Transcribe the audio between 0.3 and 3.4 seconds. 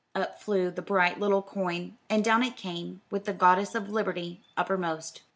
flew the bright little coin, and down it came with the